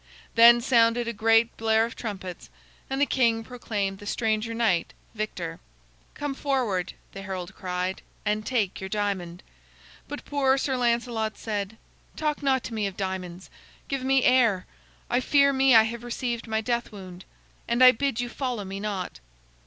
[0.33, 2.49] Then sounded a great blare of trumpets,
[2.89, 5.59] and the king proclaimed the stranger knight victor.
[6.15, 9.43] "Come forward," the herald cried, "and take your diamond."
[10.07, 11.77] But poor Sir Lancelot said:
[12.15, 13.51] "Talk not to me of diamonds.
[13.89, 14.65] Give me air.
[15.07, 16.99] I fear me I have received my death wound.
[16.99, 19.19] Let me go hence, and I bid you follow me not."